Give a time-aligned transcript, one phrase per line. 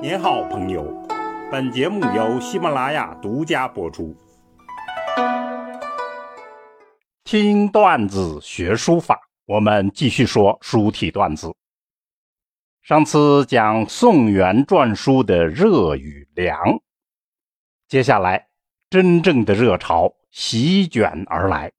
[0.00, 0.84] 您好，朋友。
[1.50, 4.16] 本节目由喜马拉雅独家播出。
[7.24, 11.52] 听段子学书法，我们继续说书体段子。
[12.80, 16.56] 上次讲宋元篆书的热与凉，
[17.88, 18.46] 接下来
[18.88, 21.72] 真正的热潮席卷而来。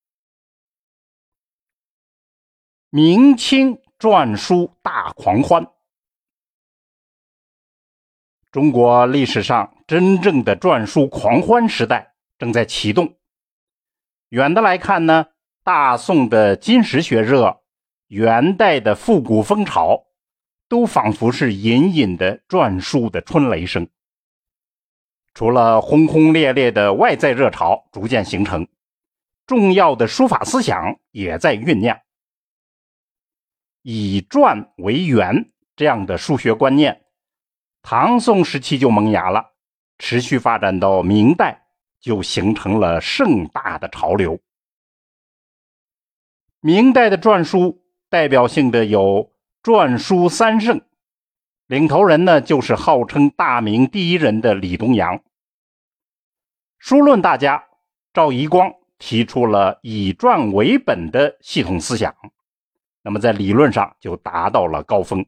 [2.90, 5.66] 明清篆书大狂欢。
[8.52, 13.16] 中国历史上真正的篆书狂欢时代正在启动。
[14.30, 15.28] 远的来看呢，
[15.64, 17.62] 大宋的金石学热，
[18.08, 20.06] 元代的复古风潮，
[20.68, 23.88] 都仿佛是隐隐的篆书的春雷声。
[25.36, 28.68] 除了轰轰烈烈的外在热潮逐渐形成，
[29.46, 32.00] 重要的书法思想也在酝酿。
[33.84, 37.06] 以篆为源这样的数学观念。
[37.82, 39.52] 唐宋时期就萌芽了，
[39.98, 41.68] 持续发展到明代，
[42.00, 44.40] 就形成了盛大的潮流。
[46.62, 49.32] 明代的篆书代表性的有
[49.64, 50.82] 篆书三圣，
[51.68, 55.22] 领头人呢就是号称大明第一人的李东阳。
[56.78, 57.64] 书论大家
[58.14, 62.14] 赵宜光提出了以篆为本的系统思想，
[63.02, 65.26] 那么在理论上就达到了高峰。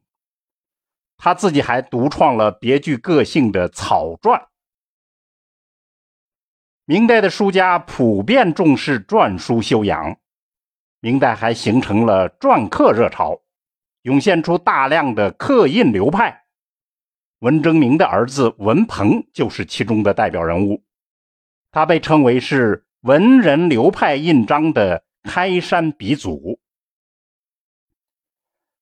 [1.24, 4.48] 他自己还独创了别具个性的草篆。
[6.84, 10.16] 明代的书家普遍重视篆书修养，
[10.98, 13.40] 明代还形成了篆刻热潮，
[14.02, 16.46] 涌现出大量的刻印流派。
[17.38, 20.82] 文征明的儿子文鹏就是其中的代表人物，
[21.70, 26.58] 他被称为是文人流派印章的开山鼻祖。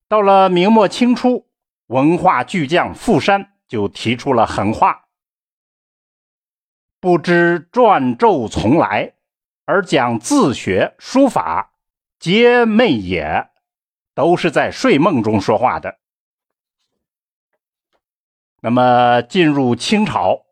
[0.08, 1.49] 到了明末清初。
[1.90, 5.08] 文化巨匠傅山就提出了狠话
[7.00, 9.14] ：“不知篆籀从来，
[9.64, 11.72] 而讲自学书法，
[12.20, 13.50] 皆昧也。”
[14.14, 15.98] 都是在睡梦中说话的。
[18.60, 20.44] 那么进入清朝，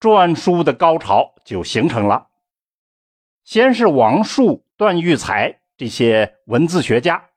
[0.00, 2.28] 篆书的高潮就形成了。
[3.44, 7.30] 先是王树、段玉裁这些文字学家，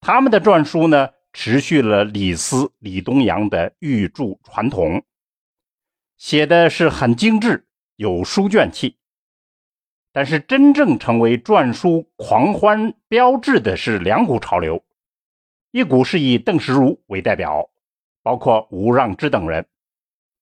[0.00, 1.10] 他们的篆书呢。
[1.32, 5.04] 持续了李斯、李东阳的御著传统，
[6.16, 7.66] 写的是很精致，
[7.96, 8.96] 有书卷气。
[10.10, 14.84] 但是真正成为篆书狂欢标志的是两股潮流，
[15.70, 17.70] 一股是以邓石如为代表，
[18.22, 19.68] 包括吴让之等人，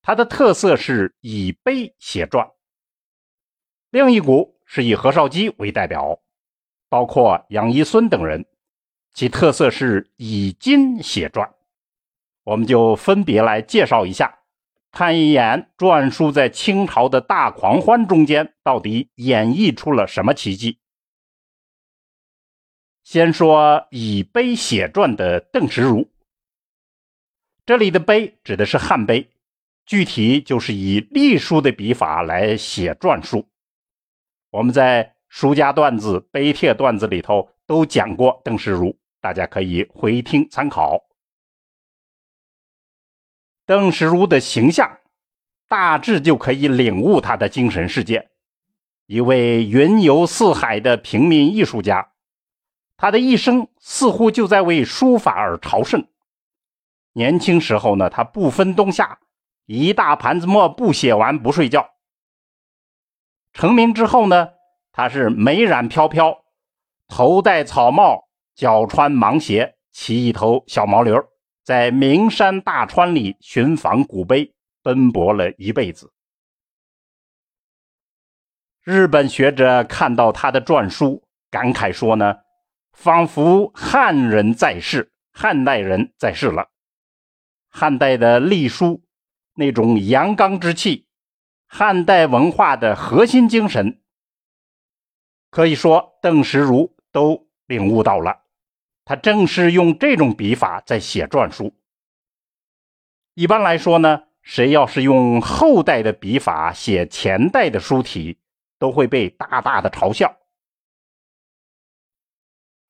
[0.01, 2.53] 他的特色是以碑写篆；
[3.91, 6.23] 另一股是以何绍基为代表，
[6.89, 8.47] 包括杨一孙等人。
[9.17, 11.51] 其特色是以金写篆，
[12.45, 14.41] 我们就分别来介绍一下，
[14.93, 20.81] 看一眼篆书在清朝的大狂欢中间到底演绎出了什么奇迹。
[23.05, 26.11] 先说以碑写篆的邓石如，
[27.65, 29.31] 这里的碑指的是汉碑，
[29.87, 33.49] 具体就是以隶书的笔法来写篆书。
[34.51, 38.95] 我们在书家段子、碑帖段子里头都讲过邓石如。
[39.27, 41.05] 大家可以回听参考。
[43.65, 45.01] 邓石如的形象，
[45.67, 48.31] 大致就可以领悟他的精神世界。
[49.07, 52.13] 一位云游四海的平民艺术家，
[52.97, 56.07] 他的一生似乎就在为书法而朝圣。
[57.15, 59.19] 年轻时候呢，他不分冬夏，
[59.65, 61.91] 一大盘子墨不写完不睡觉。
[63.53, 64.51] 成名之后呢，
[64.93, 66.45] 他是眉染飘飘，
[67.09, 68.26] 头戴草帽。
[68.57, 71.13] 脚穿芒鞋，骑一头小毛驴，
[71.63, 76.11] 在名山大川里寻访古碑，奔波了一辈子。
[78.83, 82.37] 日本学者看到他的篆书，感慨说呢
[82.97, 86.71] ：“仿佛汉人在世，汉代人在世了。
[87.69, 89.03] 汉代的隶书
[89.57, 91.07] 那种阳刚之气，
[91.67, 94.01] 汉代文化的核心精神，
[95.51, 98.45] 可以说邓石如都领悟到了。”
[99.07, 101.73] 他正是用这种笔法在写篆书。
[103.35, 108.39] 一般来说呢，谁要是用后代的笔法写前代的书体，
[108.81, 110.37] 都会被大大的嘲笑。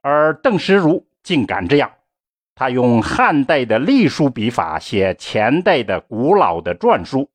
[0.01, 1.93] 而邓石如竟敢这样，
[2.55, 7.29] 他用汉代的隶书笔法写前代的古老的篆书，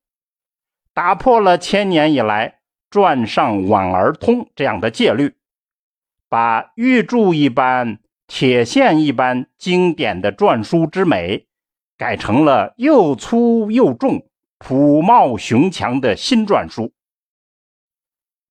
[0.92, 5.36] 打破了千年以来“篆上婉而通”这样的戒律，
[6.28, 8.00] 把玉柱一般。
[8.34, 11.48] 铁线一般经典的篆书之美，
[11.98, 14.26] 改成了又粗又重、
[14.56, 16.94] 朴茂雄强的新篆书。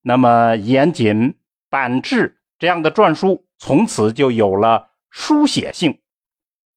[0.02, 6.00] 那么严谨、板质这样的篆书，从此就有了书写性，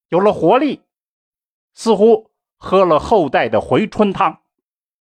[0.09, 0.81] 有了活力，
[1.75, 4.41] 似乎喝了后代的回春汤，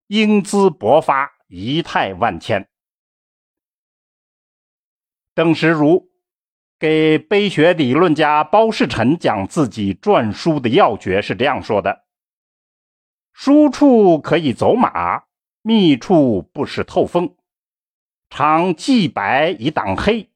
[0.08, 2.68] 英姿勃发，仪态万千。
[5.34, 6.12] 邓石如
[6.84, 12.04] 给碑学理论家包世臣讲自己篆书的要诀是这样说的
[13.32, 15.24] ：“书处可以走马，
[15.62, 17.38] 密处不使透风。”
[18.30, 20.30] 常记白以挡黑，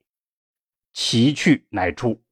[0.94, 2.24] 奇趣乃出。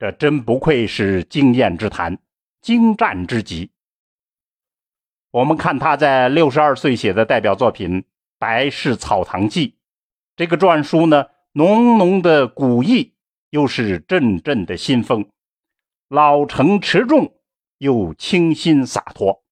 [0.00, 2.18] 这真不愧是经验之谈，
[2.60, 3.70] 精湛之极。
[5.30, 8.02] 我们看他在六十二岁写的代表作品
[8.40, 9.68] 《白氏草堂记》，
[10.34, 13.11] 这个篆书呢，浓浓的古意，
[13.52, 15.28] 又是阵阵的新风，
[16.08, 17.34] 老成持重，
[17.76, 19.44] 又清新洒脱。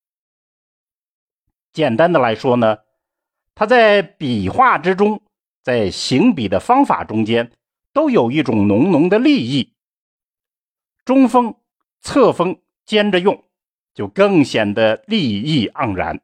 [1.71, 2.79] 简单的来说呢。
[3.55, 5.21] 他在笔画之中，
[5.63, 7.53] 在行笔的方法中间，
[7.93, 9.75] 都有一种浓浓的立意。
[11.05, 11.55] 中锋、
[12.01, 13.45] 侧锋兼着用，
[13.93, 16.23] 就更显得立意盎然。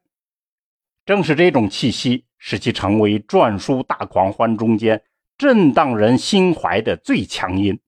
[1.05, 5.03] 正是这种气息，使其成为篆书大狂欢中间
[5.37, 7.79] 震荡人心怀的最强音。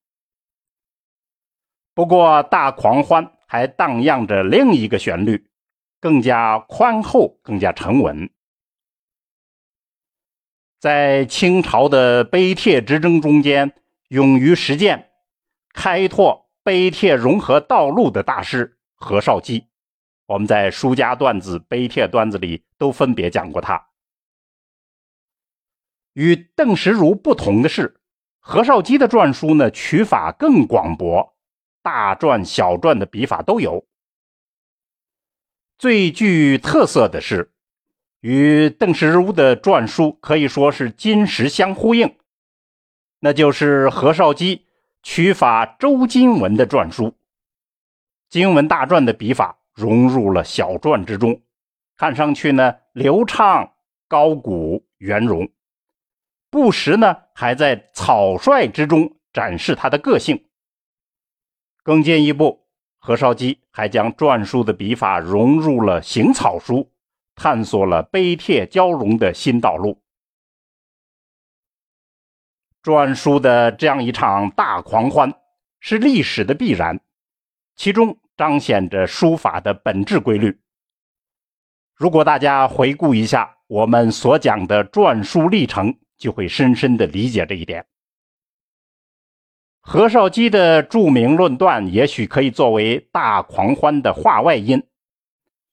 [1.94, 5.50] 不过，大狂欢还荡漾着另一个旋律，
[6.00, 8.30] 更加宽厚，更加沉稳。
[10.80, 13.74] 在清朝的碑帖之争中间，
[14.08, 15.10] 勇于实践、
[15.74, 19.68] 开拓碑帖融合道路的大师何绍基，
[20.28, 23.89] 我们在书家段子、碑帖段子里都分别讲过他。
[26.14, 28.00] 与邓石如不同的是，
[28.40, 31.36] 何绍基的篆书呢，取法更广博，
[31.82, 33.86] 大篆、小篆的笔法都有。
[35.78, 37.52] 最具特色的是。
[38.22, 42.18] 与邓石如的篆书可以说是金石相呼应，
[43.22, 44.66] 那就是何绍基
[45.02, 47.16] 取法周金文的篆书，
[48.30, 51.42] 金文大篆的笔法融入了小篆之中，
[51.96, 53.72] 看上去呢流畅、
[54.10, 55.50] 高古、圆融，
[56.50, 60.46] 不时呢还在草率之中展示他的个性。
[61.84, 62.68] 更进一步，
[63.00, 66.92] 何绍基还将篆书的笔法融入了行草书。
[67.42, 70.02] 探索了碑帖交融的新道路。
[72.84, 75.34] 篆书的这样一场大狂欢
[75.80, 77.00] 是历史的必然，
[77.78, 80.60] 其中彰显着书法的本质规律。
[81.96, 87.88] 如果大家回顾一下我们所讲的篆书历程，就会深深的理解这一点。
[89.82, 94.84] 何绍基的著名论断，也许可以作为大狂欢的话外音，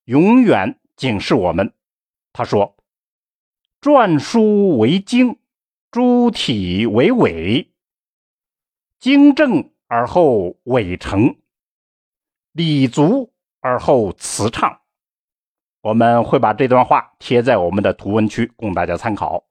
[0.04, 0.80] 永远。
[0.96, 1.74] 警示我们，
[2.32, 2.74] 他说
[3.82, 5.38] ：“篆书为经，
[5.90, 7.70] 诸体为纬，
[8.98, 11.36] 经正而后纬成，
[12.52, 14.80] 理足而后词畅。”
[15.82, 19.44] 我们会把这段话贴在我们的图文区，供大家参考。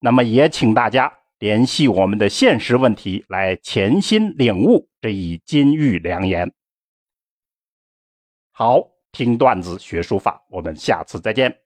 [0.00, 6.52] 那么，也请大家联系我们的现实问题，来潜心领悟这一金玉良言。
[8.50, 8.92] 好。
[9.12, 11.65] 听段子学书法，我们下次再见。